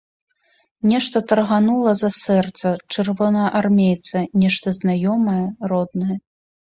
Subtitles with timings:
[0.91, 5.43] Нешта тарганула за сэрца чырвонаармейца, нешта знаёмае,
[5.75, 6.15] роднае.